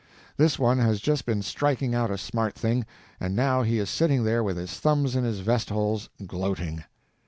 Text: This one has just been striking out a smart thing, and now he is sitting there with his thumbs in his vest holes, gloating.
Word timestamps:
This 0.35 0.57
one 0.57 0.79
has 0.79 0.99
just 0.99 1.27
been 1.27 1.43
striking 1.43 1.93
out 1.93 2.09
a 2.09 2.17
smart 2.17 2.55
thing, 2.55 2.87
and 3.19 3.35
now 3.35 3.61
he 3.61 3.77
is 3.77 3.87
sitting 3.87 4.23
there 4.23 4.43
with 4.43 4.57
his 4.57 4.79
thumbs 4.79 5.15
in 5.15 5.23
his 5.23 5.41
vest 5.41 5.69
holes, 5.69 6.09
gloating. 6.25 6.83